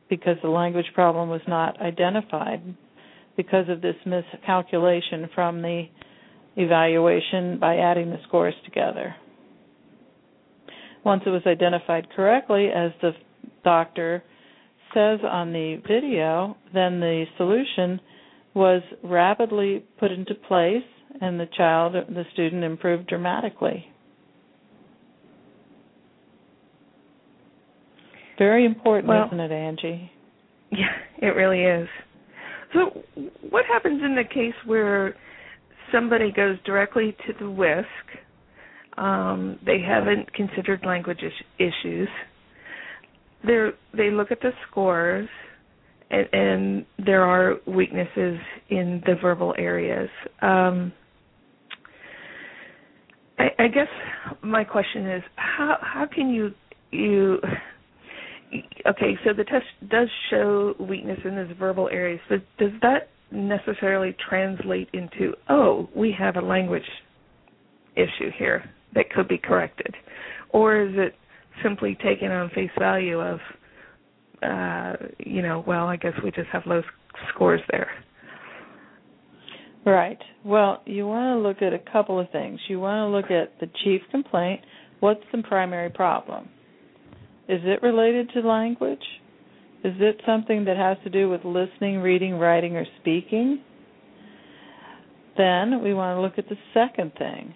[0.10, 2.62] Because the language problem was not identified
[3.38, 5.86] because of this miscalculation from the
[6.58, 9.16] evaluation by adding the scores together.
[11.04, 13.12] Once it was identified correctly, as the
[13.64, 14.24] doctor
[14.94, 18.00] says on the video, then the solution
[18.54, 20.84] was rapidly put into place
[21.20, 23.86] and the child, the student improved dramatically.
[28.38, 30.12] Very important, well, isn't it, Angie?
[30.72, 30.88] Yeah,
[31.22, 31.88] it really is.
[32.74, 33.04] So,
[33.50, 35.16] what happens in the case where
[35.92, 37.86] somebody goes directly to the WISC?
[38.98, 41.34] Um, they haven't considered language is-
[41.84, 42.10] issues.
[43.46, 45.30] They they look at the scores,
[46.12, 48.38] and, and, there are weaknesses
[48.70, 50.10] in the verbal areas.
[50.42, 50.94] Um,
[53.40, 53.88] I, I guess
[54.44, 56.52] my question is how how can you
[56.92, 57.40] you
[58.88, 64.16] okay, so the test does show weakness in those verbal areas, but does that necessarily
[64.30, 66.84] translate into, oh, we have a language
[67.96, 69.96] issue here that could be corrected?
[70.50, 71.16] Or is it
[71.64, 73.40] simply taken on face value of,
[74.44, 76.82] uh, you know, well, I guess we just have low
[77.34, 77.90] scores there?
[79.86, 80.20] Right.
[80.46, 82.60] Well, you want to look at a couple of things.
[82.68, 84.62] You want to look at the chief complaint.
[85.00, 86.50] What's the primary problem?
[87.48, 89.04] Is it related to language?
[89.84, 93.62] Is it something that has to do with listening, reading, writing, or speaking?
[95.38, 97.56] Then we want to look at the second thing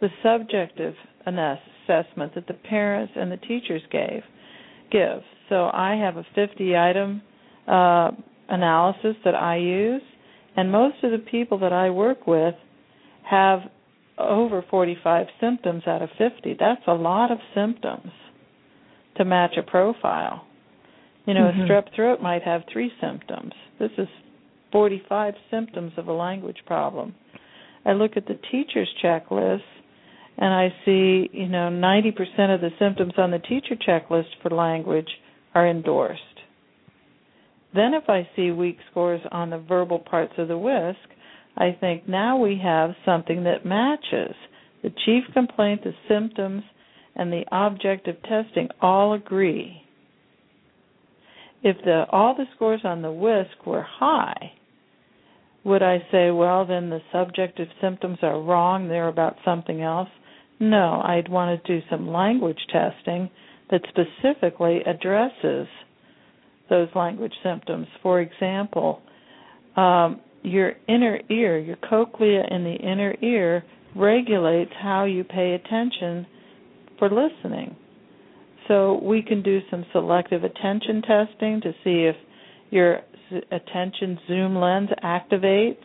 [0.00, 0.94] the subjective
[1.26, 4.22] assessment that the parents and the teachers gave
[4.90, 5.22] give.
[5.48, 7.22] So I have a 50 item
[7.66, 8.10] uh,
[8.48, 10.02] analysis that I use,
[10.56, 12.54] and most of the people that I work with
[13.28, 13.60] have
[14.18, 16.56] over 45 symptoms out of 50.
[16.58, 18.10] That's a lot of symptoms
[19.16, 20.46] to match a profile.
[21.26, 21.62] You know, mm-hmm.
[21.62, 23.52] a strep throat might have three symptoms.
[23.78, 24.08] This is
[24.72, 27.14] 45 symptoms of a language problem.
[27.84, 29.60] I look at the teacher's checklist
[30.38, 35.08] and I see, you know, 90% of the symptoms on the teacher checklist for language
[35.54, 36.22] are endorsed.
[37.74, 40.96] Then if I see weak scores on the verbal parts of the WISC,
[41.56, 44.34] I think now we have something that matches
[44.82, 46.62] the chief complaint, the symptoms,
[47.16, 49.82] and the objective testing all agree.
[51.64, 54.52] If the all the scores on the WISC were high,
[55.64, 60.08] would I say, well, then the subjective symptoms are wrong, they're about something else?
[60.60, 63.30] No, I'd want to do some language testing
[63.70, 65.68] that specifically addresses
[66.68, 67.86] those language symptoms.
[68.02, 69.00] For example,
[69.76, 76.26] um, your inner ear, your cochlea in the inner ear, regulates how you pay attention
[76.98, 77.76] for listening.
[78.66, 82.16] So we can do some selective attention testing to see if
[82.70, 83.00] your
[83.50, 85.76] attention zoom lens activates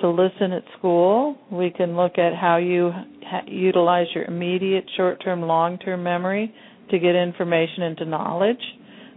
[0.00, 1.36] to listen at school.
[1.50, 2.90] We can look at how you
[3.26, 6.52] ha- utilize your immediate, short term, long term memory
[6.90, 8.60] to get information into knowledge.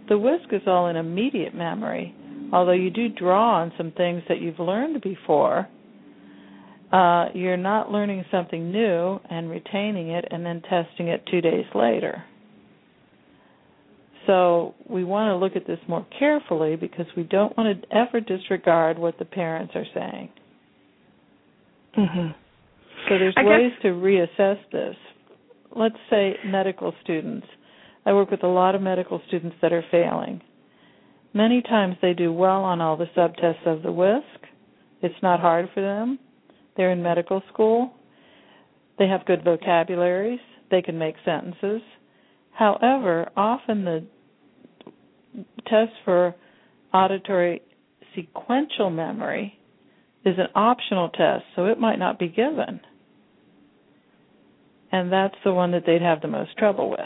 [0.09, 2.13] The WISC is all in immediate memory,
[2.51, 5.67] although you do draw on some things that you've learned before
[6.91, 11.65] uh, you're not learning something new and retaining it and then testing it two days
[11.73, 12.23] later.
[14.27, 18.19] So we want to look at this more carefully because we don't want to ever
[18.19, 20.29] disregard what the parents are saying.
[21.97, 22.31] Mm-hmm.
[23.09, 23.81] So there's I ways guess...
[23.83, 24.95] to reassess this.
[25.75, 27.47] Let's say medical students.
[28.05, 30.41] I work with a lot of medical students that are failing.
[31.33, 34.21] Many times they do well on all the subtests of the WISC.
[35.01, 36.19] It's not hard for them
[36.77, 37.93] they're in medical school.
[38.97, 40.39] They have good vocabularies.
[40.69, 41.81] they can make sentences.
[42.51, 44.05] However, often the
[45.67, 46.33] test for
[46.93, 47.61] auditory
[48.15, 49.59] sequential memory
[50.25, 52.79] is an optional test, so it might not be given.
[54.91, 56.99] And that's the one that they'd have the most trouble with.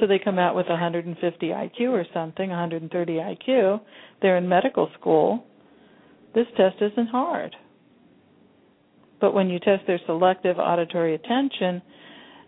[0.00, 3.80] So they come out with 150 IQ or something, 130 IQ.
[4.20, 5.44] They're in medical school.
[6.34, 7.54] This test isn't hard.
[9.20, 11.82] But when you test their selective auditory attention,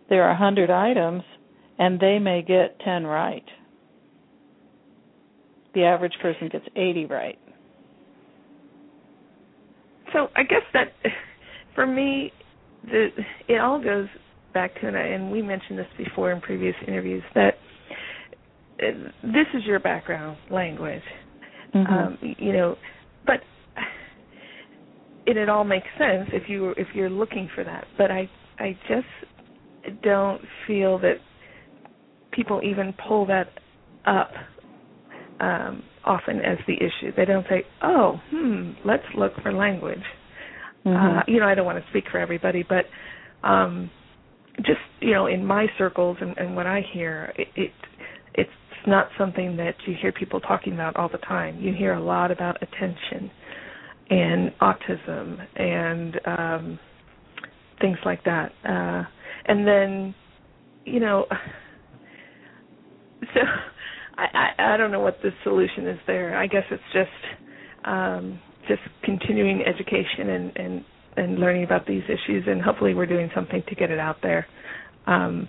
[0.09, 1.23] there are 100 items
[1.79, 3.45] and they may get 10 right.
[5.75, 7.39] The average person gets 80 right.
[10.15, 10.95] So I guess that
[11.75, 12.33] for me,
[12.85, 13.09] the
[13.49, 14.07] it all goes
[14.55, 17.55] back to and, I, and we mentioned this before in previous interviews that
[18.81, 21.03] uh, this is your background language,
[21.75, 21.93] mm-hmm.
[21.93, 22.77] um, you know,
[23.27, 23.41] but
[25.27, 27.85] it it all makes sense if you if you're looking for that.
[27.99, 31.17] But I I just don't feel that
[32.33, 33.49] people even pull that
[34.07, 34.31] up
[35.41, 37.13] um, often as the issue.
[37.17, 40.03] They don't say, "Oh, hmm, let's look for language."
[40.87, 41.19] Mm-hmm.
[41.19, 42.85] Uh, you know, I don't want to speak for everybody, but
[43.47, 43.91] um,
[44.59, 47.73] just you know, in my circles and, and what I hear, it, it
[48.35, 48.51] it's
[48.87, 51.59] not something that you hear people talking about all the time.
[51.61, 53.31] You hear a lot about attention
[54.11, 56.79] and autism and um,
[57.81, 59.05] things like that, uh,
[59.47, 60.15] and then
[60.85, 61.27] you know,
[63.35, 63.41] so
[64.17, 66.37] I, I I don't know what the solution is there.
[66.37, 70.85] I guess it's just um, just continuing education and and
[71.17, 74.47] and learning about these issues, and hopefully we're doing something to get it out there.
[75.07, 75.49] Um,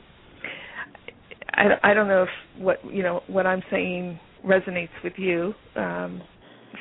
[1.53, 6.21] I I don't know if what you know what I'm saying resonates with you um,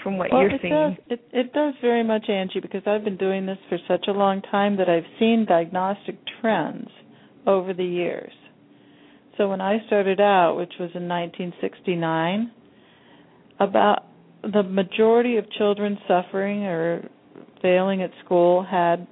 [0.03, 0.73] from what well, you're it seeing.
[0.73, 0.93] Does.
[1.09, 4.43] It, it does very much, Angie, because I've been doing this for such a long
[4.43, 6.89] time that I've seen diagnostic trends
[7.47, 8.33] over the years.
[9.37, 12.53] So when I started out, which was in 1969,
[13.59, 14.05] about
[14.43, 17.09] the majority of children suffering or
[17.63, 19.07] failing at school had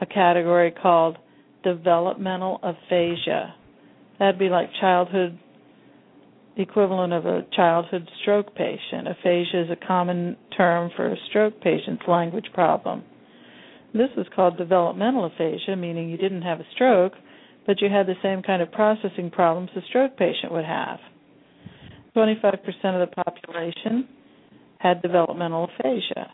[0.00, 1.16] a category called
[1.62, 3.54] developmental aphasia.
[4.18, 5.38] That'd be like childhood
[6.56, 9.08] equivalent of a childhood stroke patient.
[9.08, 13.04] Aphasia is a common term for a stroke patient's language problem.
[13.94, 17.12] This was called developmental aphasia, meaning you didn't have a stroke,
[17.66, 20.98] but you had the same kind of processing problems a stroke patient would have.
[22.16, 22.54] 25%
[22.84, 24.08] of the population
[24.78, 26.32] had developmental aphasia.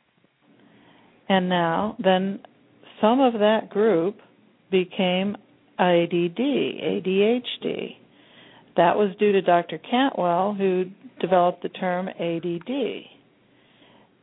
[1.28, 2.40] And now, then
[3.00, 4.16] some of that group
[4.70, 5.36] became
[5.78, 7.96] ADD, ADHD.
[8.76, 9.78] That was due to Dr.
[9.78, 10.86] Cantwell, who
[11.20, 13.04] developed the term ADD.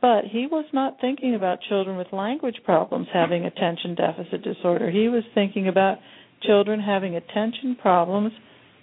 [0.02, 4.90] But he was not thinking about children with language problems having attention deficit disorder.
[4.92, 5.98] He was thinking about
[6.44, 8.32] children having attention problems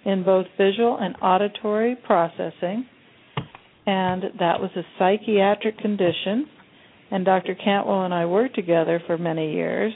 [0.05, 2.85] in both visual and auditory processing,
[3.85, 6.47] and that was a psychiatric condition.
[7.11, 7.55] And Dr.
[7.55, 9.93] Cantwell and I worked together for many years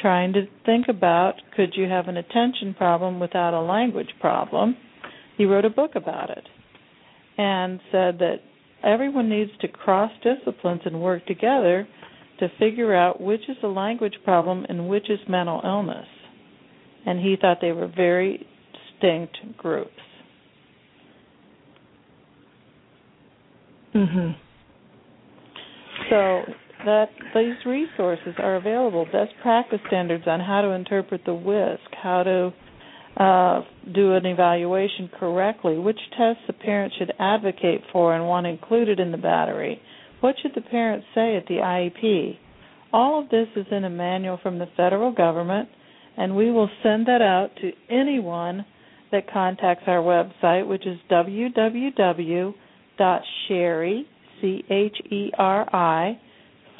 [0.00, 4.76] trying to think about could you have an attention problem without a language problem.
[5.36, 6.44] He wrote a book about it
[7.38, 8.36] and said that
[8.84, 11.88] everyone needs to cross disciplines and work together
[12.40, 16.06] to figure out which is a language problem and which is mental illness
[17.06, 19.90] and he thought they were very distinct groups.
[23.94, 24.34] Mhm.
[26.10, 26.44] So
[26.84, 29.06] that these resources are available.
[29.06, 32.52] Best practice standards on how to interpret the WISC, how to
[33.16, 33.62] uh,
[33.94, 39.10] do an evaluation correctly, which tests the parent should advocate for and want included in
[39.10, 39.80] the battery,
[40.20, 42.36] what should the parent say at the IEP.
[42.92, 45.68] All of this is in a manual from the federal government
[46.16, 48.64] and we will send that out to anyone
[49.12, 52.54] that contacts our website, which is www.cheri,
[54.40, 56.18] C H E R I,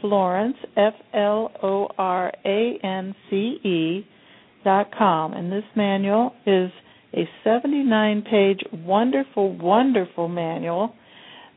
[0.03, 4.07] Florance, F L O R A N C E,
[4.65, 5.33] dot com.
[5.33, 6.71] And this manual is
[7.15, 10.95] a 79 page, wonderful, wonderful manual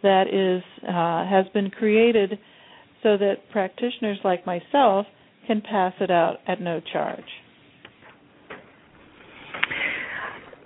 [0.03, 2.39] that is uh, has been created
[3.03, 5.05] so that practitioners like myself
[5.47, 7.25] can pass it out at no charge.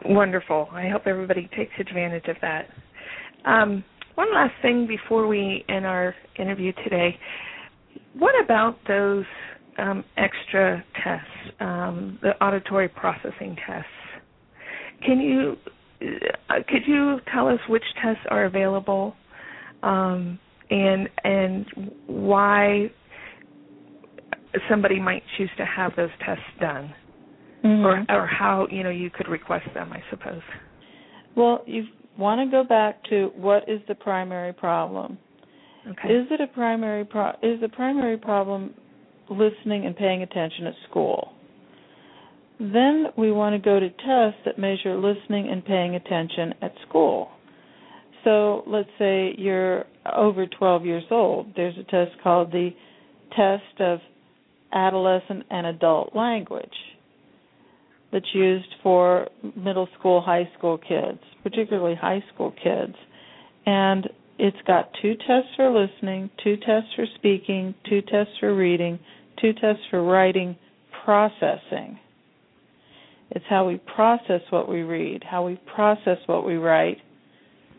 [0.05, 0.69] Wonderful.
[0.71, 2.67] I hope everybody takes advantage of that.
[3.45, 3.83] Um,
[4.15, 7.17] one last thing before we end our interview today.
[8.17, 9.25] What about those
[9.77, 13.89] um, extra tests, um, the auditory processing tests?
[15.05, 15.57] Can you
[16.49, 19.15] uh, could you tell us which tests are available,
[19.83, 20.37] um,
[20.69, 21.65] and and
[22.07, 22.91] why
[24.69, 26.93] somebody might choose to have those tests done?
[27.63, 27.85] Mhm.
[28.09, 29.91] or or how you know you could request them.
[29.93, 30.41] I suppose.
[31.35, 31.87] Well, you
[32.17, 35.17] want to go back to what is the primary problem?
[35.89, 36.13] Okay.
[36.13, 38.73] Is it a primary pro- is the primary problem
[39.29, 41.33] listening and paying attention at school?
[42.59, 47.29] Then we want to go to tests that measure listening and paying attention at school.
[48.23, 49.85] So let's say you're
[50.15, 51.47] over 12 years old.
[51.55, 52.69] There's a test called the
[53.35, 53.99] test of
[54.71, 56.92] adolescent and adult language
[58.13, 62.95] that's used for middle school, high school kids, particularly high school kids.
[63.65, 64.07] And
[64.37, 68.99] it's got two tests for listening, two tests for speaking, two tests for reading,
[69.41, 70.55] two tests for writing,
[71.03, 71.99] processing.
[73.31, 76.97] It's how we process what we read, how we process what we write,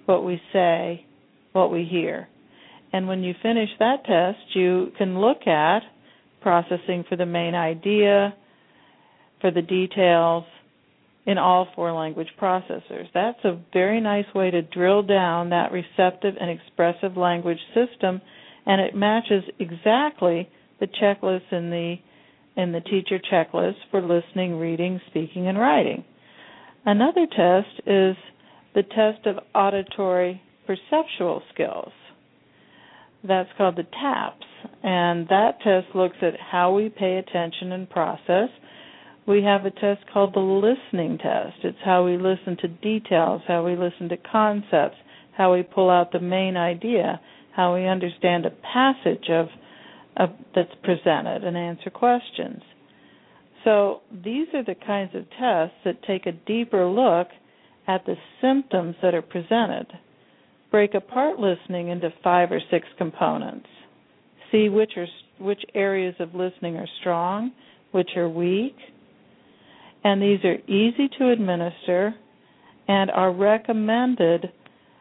[0.07, 1.07] what we say,
[1.53, 2.29] what we hear.
[2.93, 5.81] And when you finish that test, you can look at
[6.41, 8.35] processing for the main idea,
[9.45, 10.45] for the details
[11.27, 13.05] in all four language processors.
[13.13, 18.23] That's a very nice way to drill down that receptive and expressive language system
[18.65, 20.49] and it matches exactly
[20.81, 21.97] the checklist in the
[22.57, 26.05] in the teacher checklist for listening, reading, speaking and writing.
[26.87, 28.17] Another test is
[28.75, 31.93] the test of auditory perceptual skills.
[33.23, 34.47] That's called the TAPS
[34.83, 38.49] and that test looks at how we pay attention and process
[39.27, 41.57] we have a test called the listening test.
[41.63, 44.97] It's how we listen to details, how we listen to concepts,
[45.37, 47.21] how we pull out the main idea,
[47.55, 49.47] how we understand a passage of,
[50.17, 52.63] of that's presented and answer questions.
[53.65, 57.29] So these are the kinds of tests that take a deeper look
[57.89, 59.87] at the symptoms that are presented.
[60.71, 63.67] Break apart listening into five or six components.
[64.53, 65.07] See which are
[65.41, 67.53] which areas of listening are strong,
[67.91, 68.77] which are weak,
[70.05, 72.15] and these are easy to administer
[72.87, 74.53] and are recommended.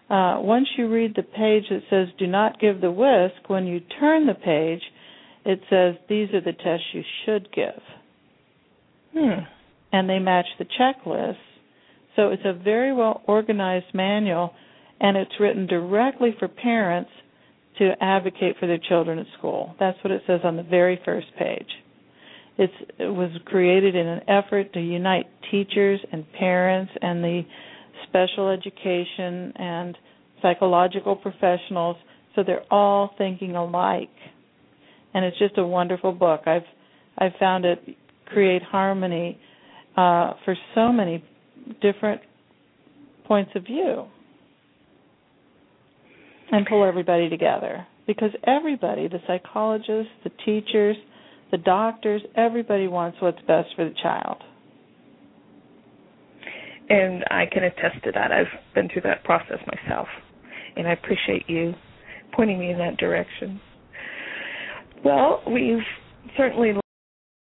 [0.10, 3.82] Uh, once you read the page that says "Do not give the WISC," when you
[4.00, 4.82] turn the page,
[5.46, 7.84] it says these are the tests you should give,
[9.14, 9.40] Hmm.
[9.92, 11.38] and they match the checklist.
[12.16, 14.54] So it's a very well organized manual,
[15.00, 17.12] and it's written directly for parents
[17.80, 19.76] to advocate for their children at school.
[19.80, 21.70] That's what it says on the very first page.
[22.58, 27.42] It's, it was created in an effort to unite teachers and parents and the
[28.08, 29.98] special education and
[30.42, 31.98] psychological professionals
[32.36, 34.10] so they're all thinking alike.
[35.14, 36.42] And it's just a wonderful book.
[36.46, 36.64] I've
[37.18, 37.80] I've found it
[38.26, 39.38] create harmony
[39.96, 41.24] uh, for so many
[41.82, 42.22] different
[43.26, 44.06] points of view
[46.52, 50.98] and pull everybody together because everybody the psychologists the teachers
[51.54, 54.38] the doctors, everybody wants what's best for the child.
[56.90, 58.32] And I can attest to that.
[58.32, 60.08] I've been through that process myself.
[60.76, 61.76] And I appreciate you
[62.36, 63.62] pointing me in that direction.
[65.06, 65.84] Well, we've
[66.36, 66.74] certainly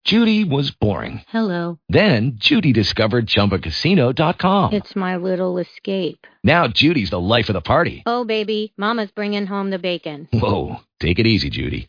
[0.05, 1.23] Judy was boring.
[1.29, 1.79] Hello.
[1.89, 4.73] Then Judy discovered ChumbaCasino.com.
[4.73, 6.27] It's my little escape.
[6.43, 8.03] Now Judy's the life of the party.
[8.07, 10.27] Oh, baby, Mama's bringing home the bacon.
[10.33, 11.89] Whoa, take it easy, Judy.